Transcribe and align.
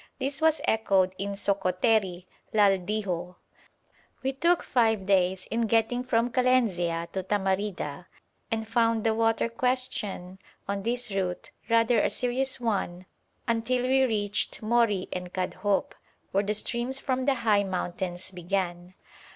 This 0.17 0.41
was 0.41 0.61
echoed 0.67 1.13
in 1.19 1.33
Sokoteri, 1.33 2.25
'Lal 2.53 2.79
diho.' 2.79 3.35
We 4.23 4.33
took 4.33 4.63
five 4.63 5.05
days 5.05 5.47
in 5.51 5.67
getting 5.67 6.03
from 6.03 6.31
Kalenzia 6.31 7.07
to 7.11 7.21
Tamarida, 7.21 8.07
and 8.49 8.67
found 8.67 9.03
the 9.03 9.13
water 9.13 9.47
question 9.47 10.39
on 10.67 10.81
this 10.81 11.11
route 11.11 11.51
rather 11.69 11.99
a 11.99 12.09
serious 12.09 12.59
one 12.59 13.05
until 13.47 13.83
we 13.83 14.01
reached 14.03 14.63
Mori 14.63 15.07
and 15.13 15.31
Kadhoup, 15.31 15.93
where 16.31 16.43
the 16.43 16.55
streams 16.55 16.99
from 16.99 17.25
the 17.25 17.35
high 17.45 17.63
mountains 17.63 18.31
began. 18.31 18.95